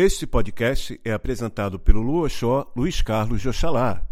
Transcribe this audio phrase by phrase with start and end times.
[0.00, 4.06] Este podcast é apresentado pelo Luoxó Luiz Carlos de Oxalá.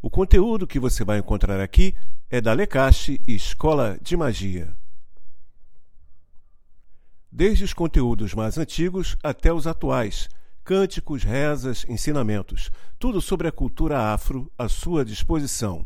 [0.00, 1.92] O conteúdo que você vai encontrar aqui
[2.30, 4.76] é da Lecache Escola de Magia.
[7.32, 10.28] Desde os conteúdos mais antigos até os atuais,
[10.62, 15.84] cânticos, rezas, ensinamentos, tudo sobre a cultura afro à sua disposição.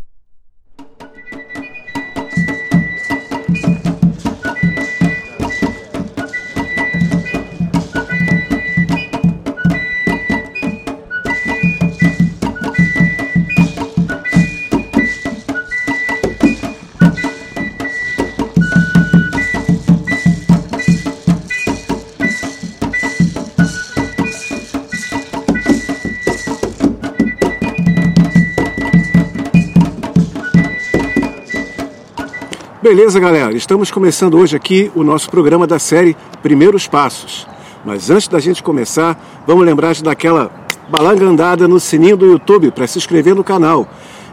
[32.89, 33.53] Beleza, galera?
[33.53, 37.47] Estamos começando hoje aqui o nosso programa da série Primeiros Passos.
[37.85, 40.51] Mas antes da gente começar, vamos lembrar de daquela
[40.89, 43.87] balangandada no sininho do YouTube para se inscrever no canal.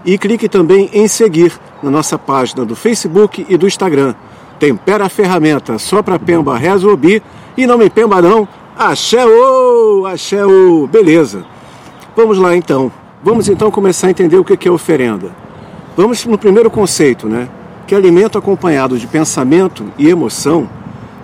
[0.05, 1.51] E clique também em seguir
[1.83, 4.15] na nossa página do Facebook e do Instagram.
[4.57, 7.21] Tempera a ferramenta só para Pemba Rezo Obi
[7.57, 8.47] e não me pemba não.
[8.77, 10.87] Axé ô.
[10.89, 11.45] Beleza.
[12.15, 12.89] Vamos lá então.
[13.21, 15.35] Vamos então começar a entender o que é oferenda.
[15.97, 17.49] Vamos no primeiro conceito, né?
[17.87, 20.67] Que alimento acompanhado de pensamento e emoção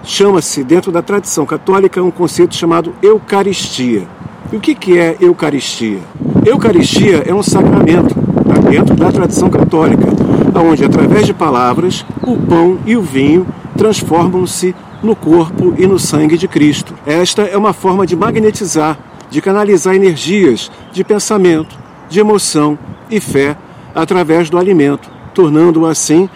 [0.04, 4.08] chama-se, dentro da tradição católica, um conceito chamado Eucaristia.
[4.52, 6.00] E o que é Eucaristia?
[6.46, 8.70] Eucaristia é um sacramento tá?
[8.70, 10.08] dentro da tradição católica,
[10.56, 13.46] onde, através de palavras, o pão e o vinho
[13.78, 16.94] transformam-se no corpo e no sangue de Cristo.
[17.06, 18.98] Esta é uma forma de magnetizar,
[19.30, 21.78] de canalizar energias de pensamento,
[22.10, 22.78] de emoção
[23.10, 23.56] e fé
[23.96, 26.30] através do alimento, tornando-o assim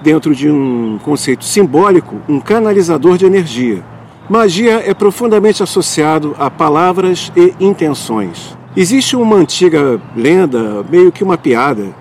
[0.00, 3.82] dentro de um conceito simbólico, um canalizador de energia.
[4.28, 8.56] Magia é profundamente associado a palavras e intenções.
[8.76, 11.94] Existe uma antiga lenda, meio que uma piada,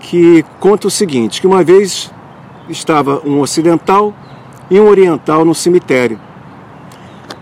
[0.00, 2.12] que conta o seguinte: que uma vez
[2.68, 4.14] estava um ocidental
[4.70, 6.18] e um oriental no cemitério.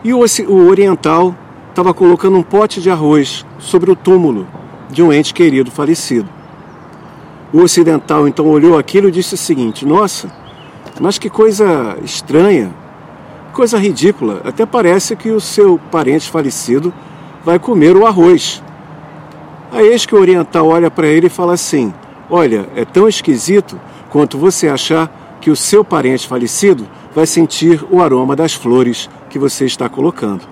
[0.02, 1.34] E o, o oriental
[1.68, 4.46] estava colocando um pote de arroz sobre o túmulo
[4.90, 6.28] de um ente querido falecido.
[7.52, 10.30] O ocidental então olhou aquilo e disse o seguinte: Nossa,
[11.00, 12.72] mas que coisa estranha,
[13.52, 14.40] coisa ridícula.
[14.44, 16.92] Até parece que o seu parente falecido
[17.44, 18.62] vai comer o arroz.
[19.70, 21.92] Aí eis que o oriental olha para ele e fala assim:
[22.30, 28.00] Olha, é tão esquisito quanto você achar que o seu parente falecido vai sentir o
[28.00, 30.42] aroma das flores que você está colocando.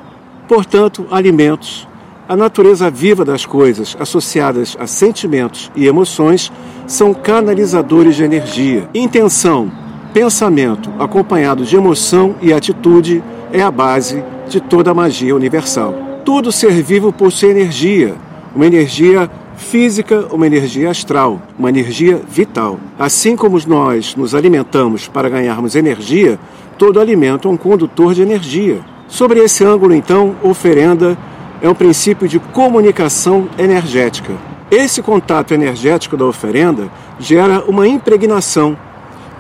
[0.48, 1.88] Portanto, alimentos,
[2.30, 6.52] a natureza viva das coisas, associadas a sentimentos e emoções,
[6.86, 8.88] são canalizadores de energia.
[8.94, 9.68] Intenção,
[10.14, 13.20] pensamento acompanhado de emoção e atitude
[13.52, 15.92] é a base de toda a magia universal.
[16.24, 18.14] Tudo ser vivo possui energia,
[18.54, 22.78] uma energia física, uma energia astral, uma energia vital.
[22.96, 26.38] Assim como nós nos alimentamos para ganharmos energia,
[26.78, 28.78] todo alimento é um condutor de energia.
[29.08, 31.18] Sobre esse ângulo, então, oferenda
[31.62, 34.32] é um princípio de comunicação energética.
[34.70, 36.88] Esse contato energético da oferenda
[37.18, 38.76] gera uma impregnação.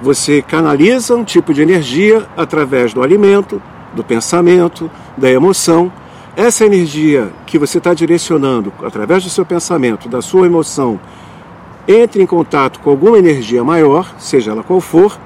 [0.02, 3.62] Você canaliza um tipo de energia através do alimento,
[3.94, 5.92] do pensamento, da emoção.
[6.36, 10.98] Essa energia que você está direcionando através do seu pensamento, da sua emoção,
[11.86, 15.18] entre em contato com alguma energia maior, seja ela qual for,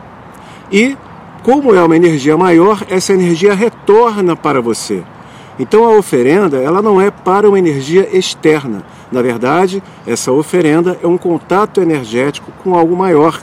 [0.72, 0.96] e,
[1.42, 5.02] como é uma energia maior, essa energia retorna para você.
[5.58, 8.84] Então a oferenda, ela não é para uma energia externa.
[9.10, 13.40] Na verdade, essa oferenda é um contato energético com algo maior,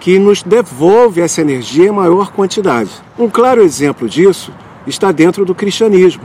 [0.00, 2.90] que nos devolve essa energia em maior quantidade.
[3.18, 4.52] Um claro exemplo disso
[4.86, 6.22] está dentro do cristianismo,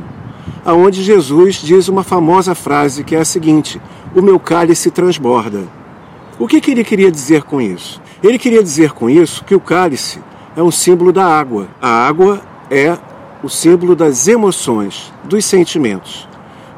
[0.66, 3.82] aonde Jesus diz uma famosa frase que é a seguinte:
[4.16, 5.64] "O meu cálice transborda".
[6.38, 8.02] O que, que ele queria dizer com isso?
[8.24, 10.20] Ele queria dizer com isso que o cálice
[10.56, 11.68] é um símbolo da água.
[11.82, 12.98] A água é
[13.44, 16.28] o símbolo das emoções, dos sentimentos.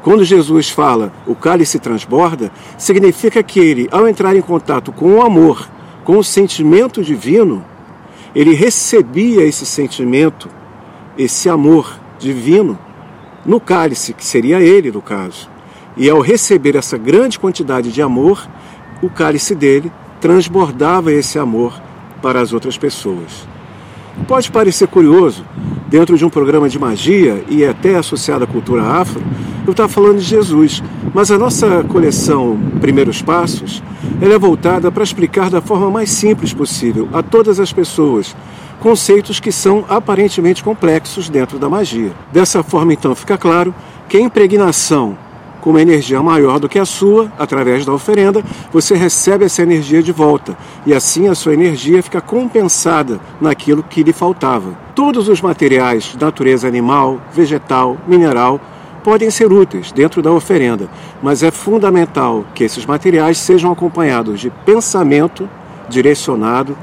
[0.02, 5.22] Quando Jesus fala o cálice transborda, significa que ele, ao entrar em contato com o
[5.22, 5.68] amor,
[6.04, 7.64] com o sentimento divino,
[8.34, 10.48] ele recebia esse sentimento,
[11.16, 12.78] esse amor divino,
[13.44, 15.48] no cálice, que seria ele, no caso.
[15.96, 18.48] E ao receber essa grande quantidade de amor,
[19.02, 21.80] o cálice dele transbordava esse amor
[22.22, 23.51] para as outras pessoas.
[24.26, 25.44] Pode parecer curioso,
[25.88, 29.22] dentro de um programa de magia e até associado à cultura afro,
[29.66, 30.82] eu estava falando de Jesus,
[31.14, 33.82] mas a nossa coleção Primeiros Passos
[34.20, 38.34] ela é voltada para explicar da forma mais simples possível a todas as pessoas
[38.80, 42.12] conceitos que são aparentemente complexos dentro da magia.
[42.32, 43.74] Dessa forma, então, fica claro
[44.12, 45.16] Porque a impregnação
[45.62, 48.42] com uma energia maior do que a sua, através da oferenda,
[48.72, 54.02] você recebe essa energia de volta e assim a sua energia fica compensada naquilo que
[54.02, 54.76] lhe faltava.
[54.92, 58.60] Todos os materiais de natureza animal, vegetal, mineral
[59.04, 60.88] podem ser úteis dentro da oferenda,
[61.22, 65.48] mas é fundamental que esses materiais sejam acompanhados de pensamento
[65.88, 66.76] direcionado,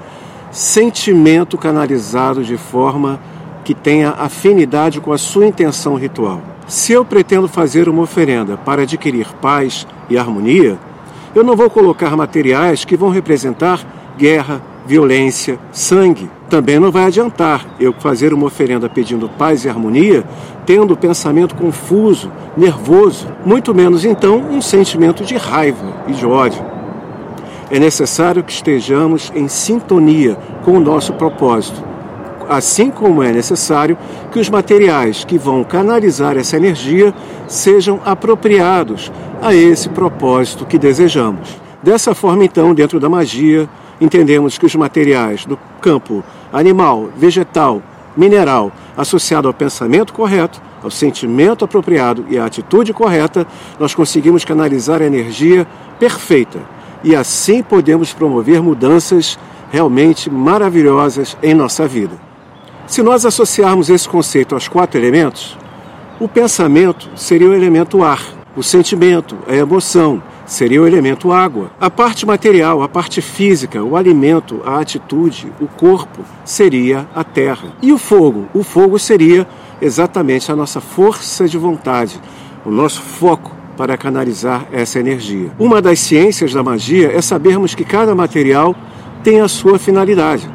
[0.51, 3.19] sentimento canalizado de forma
[3.65, 6.41] que tenha afinidade com a sua intenção ritual.
[6.69, 10.77] Se eu pretendo fazer uma oferenda para adquirir paz e harmonia,
[11.33, 13.83] eu não vou colocar materiais que vão representar
[14.15, 16.29] guerra, violência, sangue.
[16.47, 20.23] Também não vai adiantar eu fazer uma oferenda pedindo paz e harmonia,
[20.63, 26.63] tendo pensamento confuso, nervoso, muito menos então um sentimento de raiva e de ódio.
[27.71, 31.88] É necessário que estejamos em sintonia com o nosso propósito
[32.49, 33.97] assim como é necessário
[34.31, 37.13] que os materiais que vão canalizar essa energia
[37.47, 39.11] sejam apropriados
[39.41, 41.61] a esse propósito que desejamos.
[41.81, 43.69] Dessa forma, então, dentro da magia,
[44.01, 47.81] entendemos que os materiais do campo animal, vegetal,
[48.17, 53.45] mineral, associado ao pensamento correto, ao sentimento apropriado e à atitude correta,
[53.79, 55.67] nós conseguimos canalizar a energia
[55.99, 56.59] perfeita
[57.03, 59.37] e assim podemos promover mudanças
[59.71, 62.28] realmente maravilhosas em nossa vida.
[62.89, 65.55] Se nós associarmos esse conceito aos quatro elementos,
[66.19, 68.19] o pensamento seria o elemento ar,
[68.57, 71.69] o sentimento, a emoção, seria o elemento água.
[71.79, 77.67] A parte material, a parte física, o alimento, a atitude, o corpo, seria a terra.
[77.79, 78.47] E o fogo?
[78.55, 79.47] O fogo seria
[79.79, 82.19] exatamente a nossa força de vontade,
[82.65, 85.51] o nosso foco para canalizar essa energia.
[85.59, 88.75] Uma das ciências da magia é sabermos que cada material
[89.23, 90.49] tem a sua finalidade.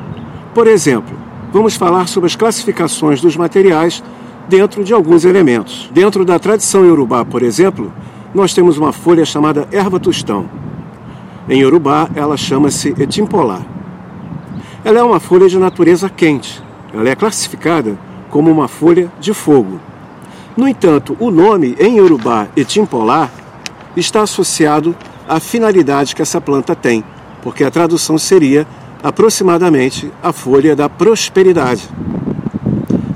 [0.52, 1.23] Por exemplo,
[1.54, 4.02] vamos falar sobre as classificações dos materiais
[4.48, 5.88] dentro de alguns elementos.
[5.92, 7.92] Dentro da tradição iorubá, por exemplo,
[8.34, 10.50] nós temos uma folha chamada erva tostão.
[11.48, 13.62] Em iorubá, ela chama-se etimpolá.
[14.84, 16.60] Ela é uma folha de natureza quente.
[16.92, 17.96] Ela é classificada
[18.30, 19.78] como uma folha de fogo.
[20.56, 23.30] No entanto, o nome em iorubá etimpolá
[23.96, 24.92] está associado
[25.28, 27.04] à finalidade que essa planta tem,
[27.44, 28.66] porque a tradução seria
[29.04, 31.86] aproximadamente a folha da prosperidade.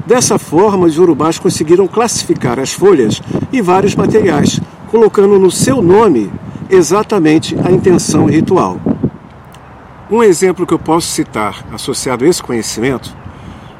[0.06, 6.30] Dessa forma, os urubás conseguiram classificar as folhas e vários materiais, colocando no seu nome
[6.68, 8.78] exatamente a intenção ritual.
[10.10, 13.16] Um exemplo que eu posso citar associado a esse conhecimento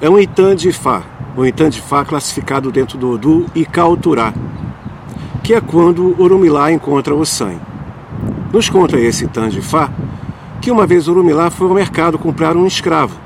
[0.00, 1.02] é um Itan de Fá,
[1.37, 4.32] um Itan de Fá classificado dentro do Odu e Kauturá,
[5.43, 7.60] que é quando Urumilá encontra o sangue.
[8.50, 9.90] Nos conta esse Itan de Fá
[10.69, 13.17] que uma vez Urumilá foi ao mercado comprar um escravo.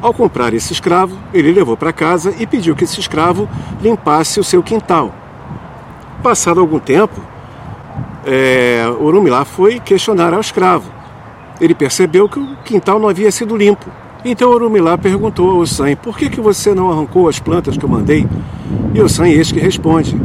[0.00, 3.48] Ao comprar esse escravo, ele levou para casa e pediu que esse escravo
[3.82, 5.12] limpasse o seu quintal.
[6.22, 7.20] Passado algum tempo,
[8.24, 10.88] é, Urumilá foi questionar ao escravo.
[11.60, 13.90] Ele percebeu que o quintal não havia sido limpo.
[14.24, 17.88] Então Urumilá perguntou ao San, por que, que você não arrancou as plantas que eu
[17.88, 18.24] mandei?
[18.94, 20.16] E o San eis que responde,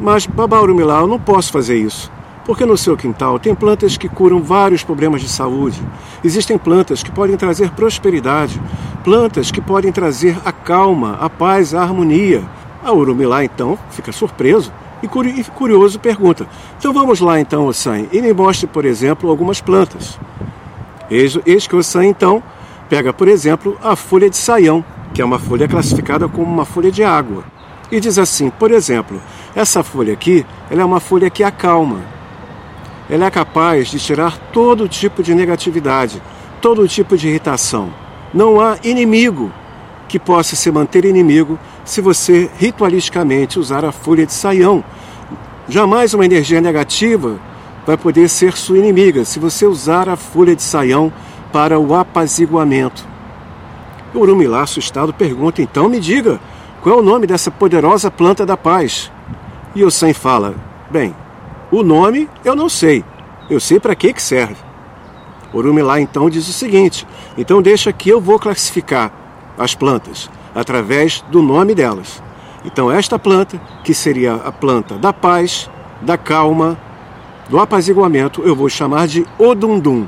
[0.00, 2.12] mas Babá Urumilá, eu não posso fazer isso.
[2.50, 5.80] Porque no seu quintal tem plantas que curam vários problemas de saúde.
[6.24, 8.60] Existem plantas que podem trazer prosperidade,
[9.04, 12.42] plantas que podem trazer a calma, a paz, a harmonia.
[12.82, 16.44] A Urumilá então fica surpreso e curioso pergunta:
[16.76, 20.18] Então vamos lá então, Ossan, e me mostre, por exemplo, algumas plantas.
[21.08, 22.42] Eis, eis que Ossan então
[22.88, 26.90] pega, por exemplo, a folha de saião, que é uma folha classificada como uma folha
[26.90, 27.44] de água.
[27.92, 29.22] E diz assim, por exemplo,
[29.54, 32.00] essa folha aqui, ela é uma folha que acalma,
[33.10, 36.22] ela é capaz de tirar todo tipo de negatividade,
[36.60, 37.92] todo tipo de irritação.
[38.32, 39.52] Não há inimigo
[40.08, 44.84] que possa se manter inimigo se você ritualisticamente usar a folha de saião.
[45.68, 47.38] Jamais uma energia negativa
[47.84, 51.12] vai poder ser sua inimiga se você usar a folha de saião
[51.52, 53.04] para o apaziguamento.
[54.14, 56.40] O Urumilá, assustado, pergunta: então me diga,
[56.80, 59.10] qual é o nome dessa poderosa planta da paz?
[59.74, 60.54] E o Sen fala:
[60.90, 61.14] bem,
[61.70, 63.04] o nome eu não sei,
[63.48, 64.56] eu sei para que, que serve.
[65.52, 69.12] Orumilá então diz o seguinte: então deixa que eu vou classificar
[69.58, 72.22] as plantas através do nome delas.
[72.64, 75.70] Então, esta planta, que seria a planta da paz,
[76.02, 76.78] da calma,
[77.48, 80.06] do apaziguamento, eu vou chamar de Odundum,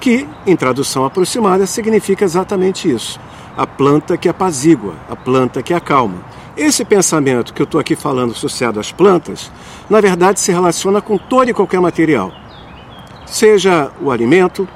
[0.00, 3.20] que, em tradução aproximada, significa exatamente isso:
[3.56, 6.18] a planta que apazigua, a planta que acalma.
[6.56, 9.50] Esse pensamento que eu estou aqui falando associado às plantas,
[9.88, 12.30] na verdade se relaciona com todo e qualquer material.
[13.24, 14.68] Seja o alimento,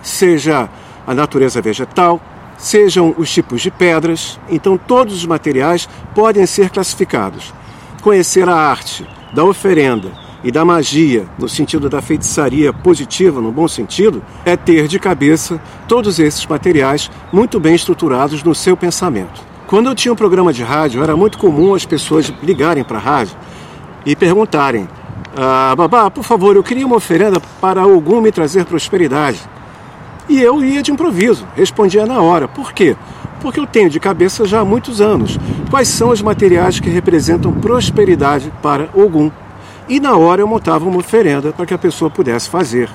[0.00, 0.70] seja
[1.04, 2.20] a natureza vegetal,
[2.56, 7.52] sejam os tipos de pedras, então todos os materiais podem ser classificados.
[8.00, 10.12] Conhecer a arte da oferenda
[10.44, 15.60] e da magia, no sentido da feitiçaria positiva, no bom sentido, é ter de cabeça
[15.88, 19.51] todos esses materiais muito bem estruturados no seu pensamento.
[19.72, 23.00] Quando eu tinha um programa de rádio, era muito comum as pessoas ligarem para a
[23.00, 23.34] rádio
[24.04, 24.86] e perguntarem:
[25.34, 29.40] ah, Babá, por favor, eu queria uma oferenda para algum me trazer prosperidade.
[30.28, 32.46] E eu ia de improviso, respondia na hora.
[32.46, 32.94] Por quê?
[33.40, 35.38] Porque eu tenho de cabeça já há muitos anos
[35.70, 39.30] quais são os materiais que representam prosperidade para algum
[39.88, 42.90] e na hora eu montava uma oferenda para que a pessoa pudesse fazer.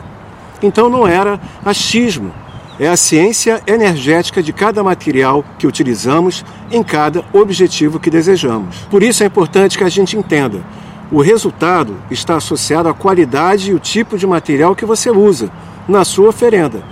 [0.62, 2.32] Então não era achismo,
[2.80, 8.78] é a ciência energética de cada material que utilizamos em cada objetivo que desejamos.
[8.90, 10.64] Por isso é importante que a gente entenda.
[11.12, 15.50] O resultado está associado à qualidade e o tipo de material que você usa
[15.88, 16.84] na sua oferenda.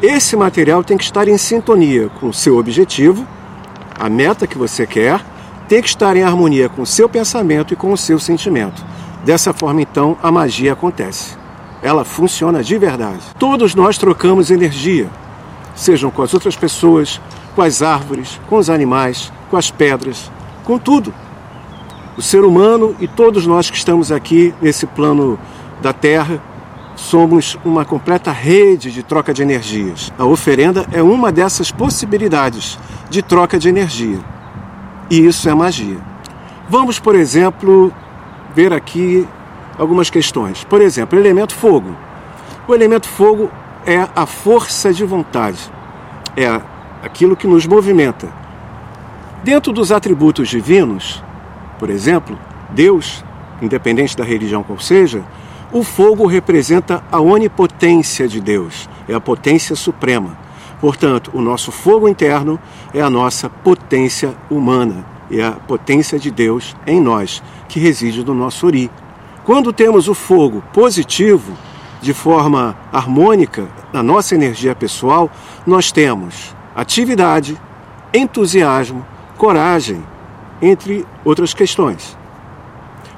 [0.00, 3.26] Esse material tem que estar em sintonia com o seu objetivo,
[3.98, 5.20] a meta que você quer,
[5.68, 8.84] tem que estar em harmonia com o seu pensamento e com o seu sentimento.
[9.24, 11.36] Dessa forma, então, a magia acontece.
[11.82, 13.20] Ela funciona de verdade.
[13.38, 15.08] Todos nós trocamos energia,
[15.74, 17.20] sejam com as outras pessoas,
[17.54, 20.30] com as árvores, com os animais, com as pedras,
[20.64, 21.12] com tudo.
[22.16, 25.38] O ser humano e todos nós que estamos aqui nesse plano
[25.82, 26.40] da Terra
[26.96, 30.12] somos uma completa rede de troca de energias.
[30.18, 32.78] A oferenda é uma dessas possibilidades
[33.10, 34.18] de troca de energia.
[35.10, 35.98] E isso é magia.
[36.68, 37.92] Vamos, por exemplo,
[38.54, 39.26] ver aqui
[39.78, 40.64] algumas questões.
[40.64, 41.94] Por exemplo, elemento fogo.
[42.66, 43.50] O elemento fogo
[43.86, 45.70] é a força de vontade,
[46.36, 46.60] é
[47.02, 48.32] aquilo que nos movimenta.
[49.42, 51.22] Dentro dos atributos divinos,
[51.78, 52.38] por exemplo,
[52.70, 53.24] Deus,
[53.60, 55.22] independente da religião qual seja,
[55.70, 60.36] o fogo representa a onipotência de Deus, é a potência suprema.
[60.80, 62.58] Portanto, o nosso fogo interno
[62.92, 68.34] é a nossa potência humana e a potência de Deus em nós, que reside no
[68.34, 68.90] nosso ori.
[69.44, 71.52] Quando temos o fogo positivo,
[72.04, 75.30] de forma harmônica, na nossa energia pessoal,
[75.66, 77.58] nós temos atividade,
[78.12, 79.04] entusiasmo,
[79.38, 80.04] coragem,
[80.60, 82.14] entre outras questões.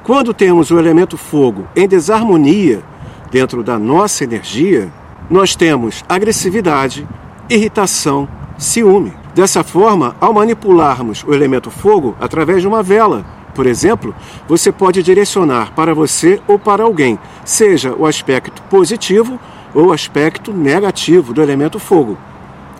[0.04, 2.80] Quando temos o elemento fogo em desarmonia
[3.28, 4.88] dentro da nossa energia,
[5.28, 7.08] nós temos agressividade,
[7.50, 9.12] irritação, ciúme.
[9.34, 13.26] Dessa forma, ao manipularmos o elemento fogo através de uma vela,
[13.56, 14.14] por exemplo,
[14.46, 19.40] você pode direcionar para você ou para alguém, seja o aspecto positivo
[19.74, 22.18] ou o aspecto negativo do elemento fogo.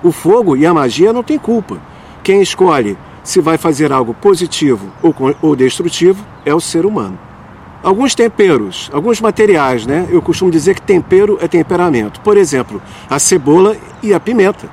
[0.02, 1.78] O fogo e a magia não têm culpa.
[2.22, 4.92] Quem escolhe se vai fazer algo positivo
[5.40, 7.18] ou destrutivo é o ser humano.
[7.82, 10.06] Alguns temperos, alguns materiais, né?
[10.10, 12.20] Eu costumo dizer que tempero é temperamento.
[12.20, 14.68] Por exemplo, a cebola e a pimenta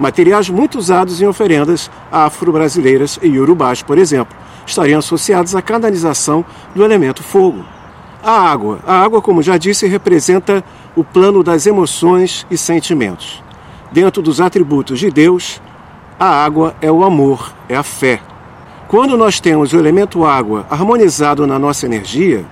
[0.00, 4.34] materiais muito usados em oferendas afro-brasileiras e urubás, por exemplo,
[4.70, 7.64] estariam associados à canalização do elemento fogo.
[8.22, 8.80] A água.
[8.86, 10.64] A água, como já disse, representa
[10.96, 13.42] o plano das emoções e sentimentos.
[13.92, 15.60] Dentro dos atributos de Deus,
[16.18, 18.20] a água é o amor, é a fé.
[18.86, 22.44] Quando nós temos o elemento água harmonizado na nossa energia,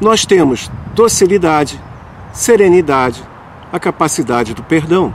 [0.00, 1.80] nós temos docilidade,
[2.32, 3.22] serenidade,
[3.72, 5.14] a capacidade do perdão.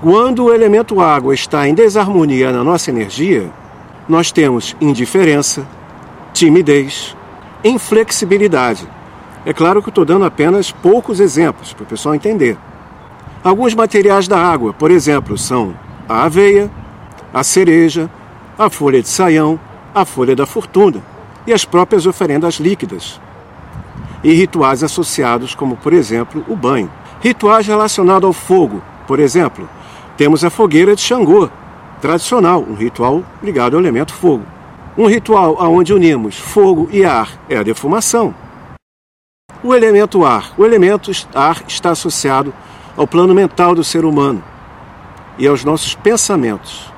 [0.00, 3.50] Quando o elemento água está em desarmonia na nossa energia,
[4.10, 5.66] nós temos indiferença,
[6.34, 7.16] timidez,
[7.62, 8.86] inflexibilidade.
[9.46, 12.58] É claro que estou dando apenas poucos exemplos para o pessoal entender.
[13.42, 15.74] Alguns materiais da água, por exemplo, são
[16.08, 16.68] a aveia,
[17.32, 18.10] a cereja,
[18.58, 19.58] a folha de saião,
[19.94, 21.00] a folha da fortuna
[21.46, 23.20] e as próprias oferendas líquidas.
[24.22, 26.90] E rituais associados, como por exemplo o banho.
[27.22, 29.68] Rituais relacionados ao fogo, por exemplo,
[30.16, 31.48] temos a fogueira de Xangô,
[32.00, 34.44] tradicional, um ritual ligado ao elemento fogo.
[34.96, 38.34] Um ritual onde unimos fogo e ar é a defumação.
[39.62, 40.52] O elemento ar.
[40.56, 42.52] O elemento ar está associado
[42.96, 44.42] ao plano mental do ser humano
[45.38, 46.90] e aos nossos pensamentos.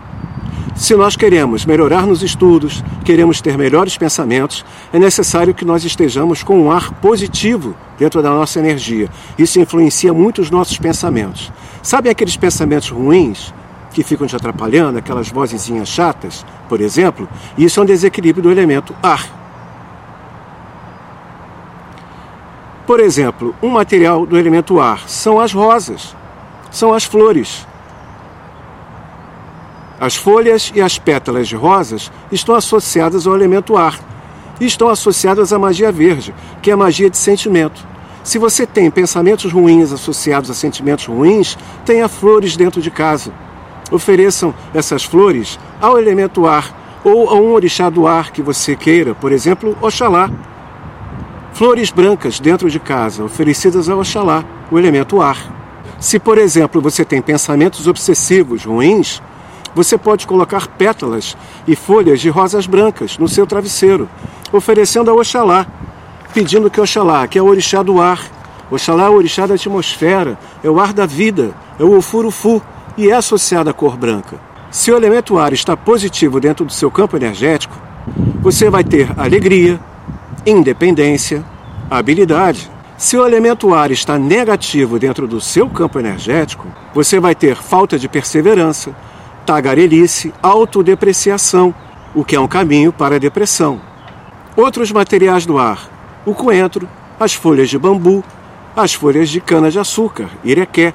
[0.75, 6.43] Se nós queremos melhorar nos estudos, queremos ter melhores pensamentos, é necessário que nós estejamos
[6.43, 9.09] com um ar positivo dentro da nossa energia.
[9.39, 11.53] Isso influencia muito os nossos pensamentos.
[11.83, 13.53] Sabe aqueles pensamentos ruins
[13.93, 17.29] que ficam te atrapalhando, aquelas vozinhas chatas, por exemplo?
[17.57, 19.43] Isso é um desequilíbrio do elemento ar.
[22.87, 26.17] Por exemplo, um material do elemento ar são as rosas,
[26.71, 27.67] são as flores.
[30.01, 34.01] As folhas e as pétalas de rosas estão associadas ao elemento ar
[34.61, 37.87] e estão associadas à magia verde, que é a magia de sentimento.
[38.25, 43.33] Se você tem pensamentos ruins associados a sentimentos ruins, tenha flores dentro de casa.
[43.93, 49.15] Ofereçam essas flores ao elemento ar ou a um orixá do ar que você queira,
[49.15, 50.31] por exemplo, Oxalá.
[51.53, 55.37] Flores brancas dentro de casa, oferecidas a Oxalá, o elemento ar.
[56.01, 59.21] Se, por exemplo, você tem pensamentos obsessivos ruins,
[59.75, 64.09] você pode colocar pétalas e folhas de rosas brancas no seu travesseiro,
[64.51, 65.67] oferecendo a Oxalá,
[66.33, 68.21] pedindo que Oxalá, que é o orixá do ar,
[68.71, 72.63] Oxalá é o orixá da atmosfera, é o ar da vida, é o ofurufu
[72.97, 74.39] e é associado à cor branca.
[74.71, 77.77] Se o elemento ar está positivo dentro do seu campo energético,
[78.41, 79.79] você vai ter alegria,
[80.47, 81.45] independência,
[81.91, 82.71] habilidade.
[82.97, 87.99] Se o elemento ar está negativo dentro do seu campo energético, você vai ter falta
[87.99, 88.95] de perseverança,
[89.45, 91.75] tagarelice, autodepreciação,
[92.15, 93.81] o que é um caminho para a depressão.
[94.57, 95.89] Outros materiais do ar:
[96.25, 98.23] o coentro, as folhas de bambu,
[98.77, 100.95] as folhas de cana-de-açúcar, irequé.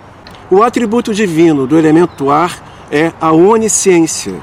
[0.49, 4.35] O atributo divino do elemento ar é a onisciência.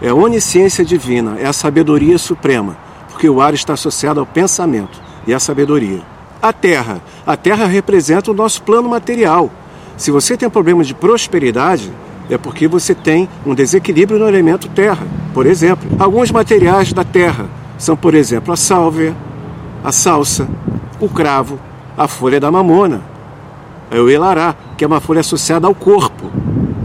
[0.00, 2.74] É a onisciência divina, é a sabedoria suprema,
[3.10, 6.00] porque o ar está associado ao pensamento e à sabedoria.
[6.40, 7.02] A terra.
[7.26, 9.50] A terra representa o nosso plano material.
[9.94, 11.92] Se você tem problema de prosperidade,
[12.30, 15.06] é porque você tem um desequilíbrio no elemento terra.
[15.34, 17.44] Por exemplo, alguns materiais da terra
[17.76, 19.14] são, por exemplo, a sálvia,
[19.84, 20.48] a salsa,
[20.98, 21.60] o cravo,
[21.94, 23.02] a folha da mamona,
[23.90, 26.30] é o elará, que é uma folha associada ao corpo.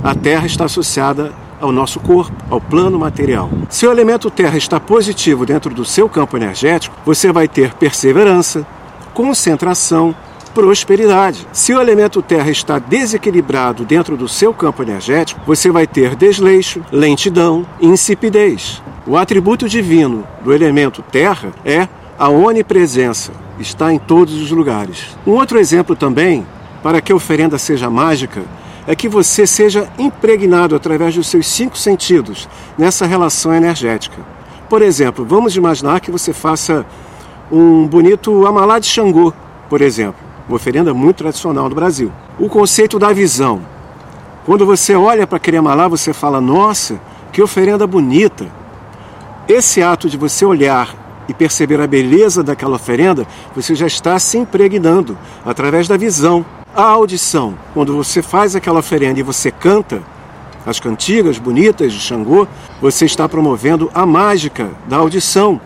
[0.03, 3.50] A terra está associada ao nosso corpo, ao plano material.
[3.69, 8.65] Se o elemento terra está positivo dentro do seu campo energético, você vai ter perseverança,
[9.13, 10.15] concentração,
[10.53, 11.45] prosperidade.
[11.51, 16.81] Se o elemento terra está desequilibrado dentro do seu campo energético, você vai ter desleixo,
[16.91, 18.81] lentidão insipidez.
[19.05, 25.15] O atributo divino do elemento terra é a onipresença, está em todos os lugares.
[25.27, 26.45] Um outro exemplo também,
[26.86, 28.44] para que a oferenda seja mágica,
[28.86, 34.22] é que você seja impregnado através dos seus cinco sentidos nessa relação energética.
[34.70, 36.86] Por exemplo, vamos imaginar que você faça
[37.51, 39.34] um bonito amalá de Xangô,
[39.68, 42.12] por exemplo uma oferenda muito tradicional do Brasil.
[42.40, 43.64] O conceito da visão.
[44.46, 48.46] Quando você olha para aquele amalá, você fala: Nossa, que oferenda bonita.
[49.48, 50.96] Esse ato de você olhar
[51.27, 56.46] e perceber a beleza daquela oferenda, você já está se impregnando através da visão.
[56.75, 60.03] A audição, quando você faz aquela oferenda e você canta
[60.66, 62.46] as cantigas bonitas de Xangô,
[62.81, 65.61] você está promovendo a mágica da audição,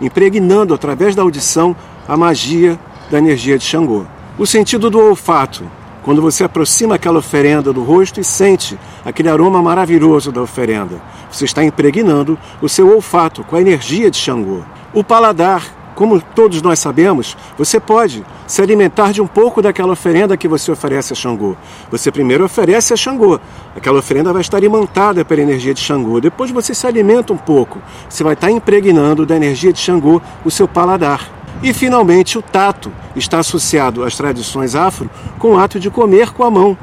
[0.00, 1.74] impregnando através da audição
[2.06, 2.78] a magia
[3.10, 4.04] da energia de Xangô.
[4.38, 5.64] O sentido do olfato,
[6.04, 11.44] quando você aproxima aquela oferenda do rosto e sente aquele aroma maravilhoso da oferenda, você
[11.44, 14.62] está impregnando o seu olfato com a energia de Xangô.
[14.94, 20.36] O paladar, como todos nós sabemos, você pode se alimentar de um pouco daquela oferenda
[20.36, 21.54] que você oferece a Xangô.
[21.92, 23.38] Você primeiro oferece a Xangô.
[23.76, 26.20] Aquela oferenda vai estar imantada pela energia de Xangô.
[26.20, 27.78] Depois você se alimenta um pouco.
[28.08, 31.30] Você vai estar impregnando da energia de Xangô o seu paladar.
[31.62, 36.42] E, finalmente, o tato está associado às tradições afro com o ato de comer com
[36.42, 36.76] a mão.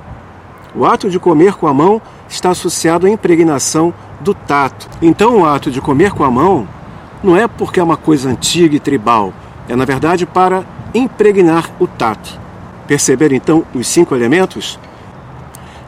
[0.74, 4.88] O ato de comer com a mão está associado à impregnação do tato.
[5.02, 6.79] Então, o ato de comer com a mão
[7.24, 9.34] não é porque é uma coisa antiga e tribal,
[9.68, 12.40] é na verdade para impregnar o tato.
[12.88, 14.80] Perceber então os cinco elementos?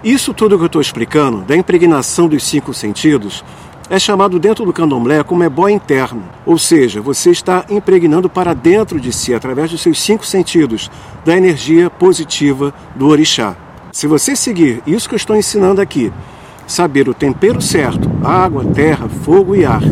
[0.03, 3.43] Isso tudo que eu estou explicando, da impregnação dos cinco sentidos,
[3.89, 8.99] é chamado dentro do candomblé como ebó interno, ou seja, você está impregnando para dentro
[9.01, 10.89] de si, através dos seus cinco sentidos,
[11.25, 13.55] da energia positiva do orixá.
[13.91, 16.11] Se você seguir isso que eu estou ensinando aqui,
[16.71, 19.83] saber o tempero certo, água, terra, fogo e ar,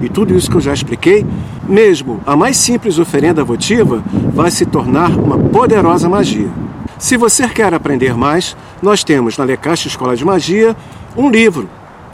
[0.00, 1.24] e tudo isso que eu já expliquei,
[1.66, 6.48] mesmo a mais simples oferenda votiva vai se tornar uma poderosa magia.
[6.98, 10.76] Se você quer aprender mais, nós temos na Lecaixa Escola de Magia
[11.16, 11.68] um livro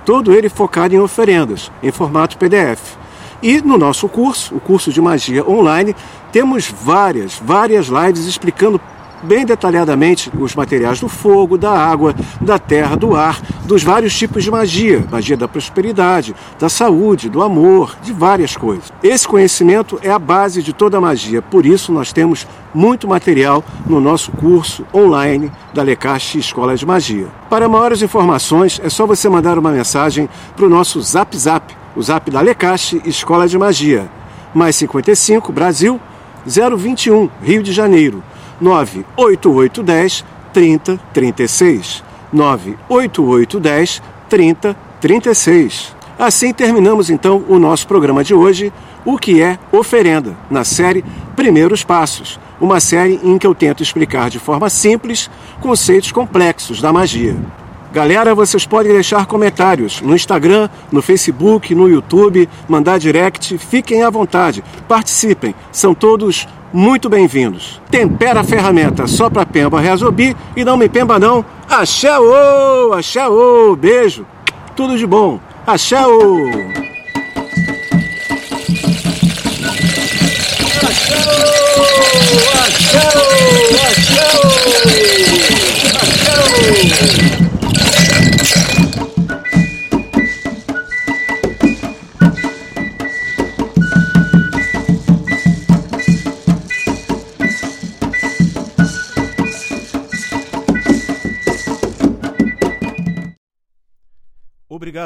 [0.04, 2.96] todo ele focado em oferendas, em formato PDF.
[3.42, 5.96] E no nosso curso, o curso de magia online,
[6.30, 8.78] temos várias, várias lives explicando
[9.22, 14.42] bem detalhadamente os materiais do fogo, da água, da terra, do ar, dos vários tipos
[14.42, 18.92] de magia, magia da prosperidade, da saúde, do amor, de várias coisas.
[19.02, 23.64] Esse conhecimento é a base de toda a magia, por isso nós temos muito material
[23.87, 27.26] no nosso curso online da Lecache Escola de Magia.
[27.48, 32.02] Para maiores informações, é só você mandar uma mensagem para o nosso Zap Zap, o
[32.02, 34.09] Zap da Lecache Escola de Magia.
[34.54, 36.00] Mais 55 Brasil
[36.46, 38.22] 021 Rio de Janeiro
[38.61, 42.05] 98810 3036.
[42.33, 45.96] 98810 3036.
[46.18, 48.73] Assim terminamos então o nosso programa de hoje,
[49.05, 54.29] o que é oferenda, na série Primeiros Passos, uma série em que eu tento explicar
[54.29, 57.37] de forma simples conceitos complexos da magia.
[57.92, 64.11] Galera, vocês podem deixar comentários no Instagram, no Facebook, no YouTube, mandar direct, fiquem à
[64.11, 67.83] vontade, participem, são todos muito bem-vindos.
[67.90, 71.44] Tempera a ferramenta só para Pemba Reazobi e não me pemba não.
[71.68, 72.16] Axé
[73.29, 74.24] ô, beijo,
[74.76, 75.40] tudo de bom.
[75.66, 75.98] Axé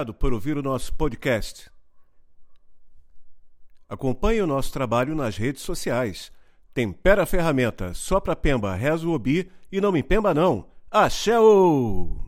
[0.04, 1.70] Obrigado por ouvir o nosso podcast.
[3.88, 6.30] Acompanhe o nosso trabalho nas redes sociais.
[6.74, 10.66] Tempera a ferramenta só para Pemba, reza o obi e não me pemba não.
[10.90, 11.38] Axé!
[11.38, 12.23] -o!